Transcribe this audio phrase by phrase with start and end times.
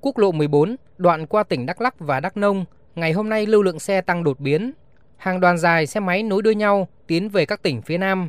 [0.00, 2.64] Quốc lộ 14, đoạn qua tỉnh Đắk Lắk và Đắk Nông,
[2.94, 4.72] ngày hôm nay lưu lượng xe tăng đột biến.
[5.16, 8.28] Hàng đoàn dài xe máy nối đuôi nhau tiến về các tỉnh phía Nam.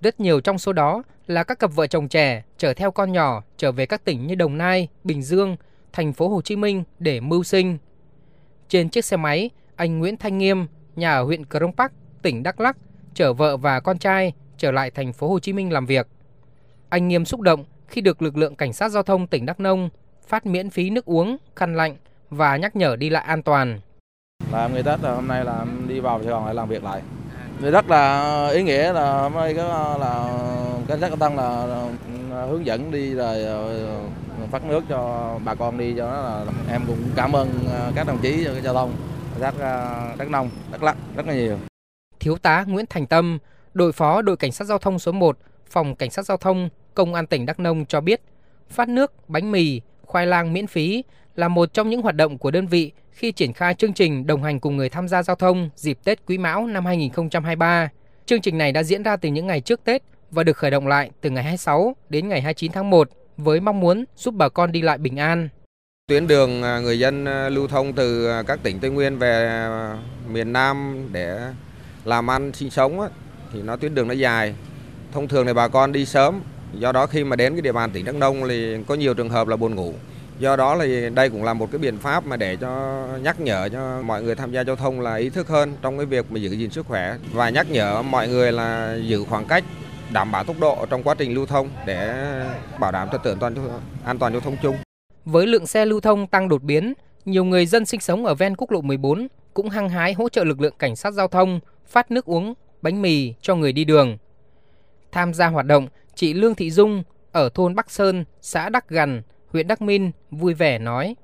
[0.00, 3.42] Rất nhiều trong số đó là các cặp vợ chồng trẻ chở theo con nhỏ
[3.56, 5.56] trở về các tỉnh như Đồng Nai, Bình Dương,
[5.92, 7.78] thành phố Hồ Chí Minh để mưu sinh.
[8.68, 10.66] Trên chiếc xe máy, anh Nguyễn Thanh Nghiêm,
[10.96, 11.92] nhà ở huyện Crong Park,
[12.22, 12.76] tỉnh Đắk Lắk,
[13.14, 16.06] chở vợ và con trai trở lại thành phố Hồ Chí Minh làm việc.
[16.88, 19.90] Anh Nghiêm xúc động khi được lực lượng cảnh sát giao thông tỉnh Đắk Nông
[20.30, 21.96] phát miễn phí nước uống, khăn lạnh
[22.30, 23.80] và nhắc nhở đi lại an toàn.
[24.52, 27.02] Là ngày Tết là hôm nay là đi vào Sài Gòn lại làm việc lại.
[27.60, 30.38] Thì rất là ý nghĩa là hôm nay có là
[30.88, 33.44] cảnh sát giao thông là hướng dẫn đi rồi
[34.50, 37.48] phát nước cho bà con đi cho nó là em cũng cảm ơn
[37.94, 38.94] các đồng chí giao thông
[39.40, 39.54] rất
[40.18, 41.58] đắk nông đắk lắc rất là nhiều
[42.20, 43.38] thiếu tá nguyễn thành tâm
[43.74, 45.38] đội phó đội cảnh sát giao thông số 1
[45.70, 48.22] phòng cảnh sát giao thông công an tỉnh đắk nông cho biết
[48.68, 51.04] phát nước bánh mì khoai lang miễn phí
[51.36, 54.42] là một trong những hoạt động của đơn vị khi triển khai chương trình đồng
[54.42, 57.88] hành cùng người tham gia giao thông dịp Tết Quý Mão năm 2023.
[58.26, 60.86] Chương trình này đã diễn ra từ những ngày trước Tết và được khởi động
[60.86, 64.72] lại từ ngày 26 đến ngày 29 tháng 1 với mong muốn giúp bà con
[64.72, 65.48] đi lại bình an.
[66.06, 69.64] Tuyến đường à, người dân à, lưu thông từ à, các tỉnh Tây Nguyên về
[70.28, 71.40] miền Nam để
[72.04, 73.08] làm ăn sinh sống
[73.52, 74.54] thì nó tuyến đường nó dài.
[75.12, 76.40] Thông thường thì bà con đi sớm,
[76.74, 79.28] do đó khi mà đến cái địa bàn tỉnh Đắk Nông thì có nhiều trường
[79.28, 79.94] hợp là buồn ngủ.
[80.38, 83.68] Do đó thì đây cũng là một cái biện pháp mà để cho nhắc nhở
[83.72, 86.38] cho mọi người tham gia giao thông là ý thức hơn trong cái việc mà
[86.38, 89.64] giữ gìn sức khỏe và nhắc nhở mọi người là giữ khoảng cách
[90.12, 92.26] đảm bảo tốc độ trong quá trình lưu thông để
[92.80, 93.54] bảo đảm trật tự an toàn
[94.04, 94.76] an toàn giao thông chung.
[95.24, 96.92] Với lượng xe lưu thông tăng đột biến,
[97.24, 100.44] nhiều người dân sinh sống ở ven quốc lộ 14 cũng hăng hái hỗ trợ
[100.44, 104.18] lực lượng cảnh sát giao thông phát nước uống, bánh mì cho người đi đường.
[105.12, 109.22] Tham gia hoạt động, chị Lương Thị Dung ở thôn Bắc Sơn, xã Đắc Gần,
[109.52, 111.14] huyện Đắc Minh vui vẻ nói: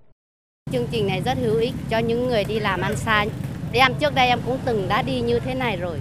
[0.72, 3.24] Chương trình này rất hữu ích cho những người đi làm ăn xa.
[3.72, 5.98] Em trước đây em cũng từng đã đi như thế này rồi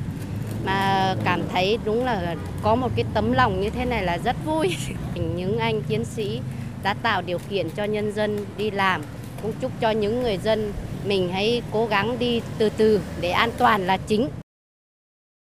[0.66, 4.36] mà cảm thấy đúng là có một cái tấm lòng như thế này là rất
[4.46, 4.76] vui.
[5.36, 6.42] Những anh chiến sĩ
[6.84, 9.02] đã tạo điều kiện cho nhân dân đi làm,
[9.42, 10.74] cũng chúc cho những người dân
[11.06, 14.30] mình hãy cố gắng đi từ từ để an toàn là chính.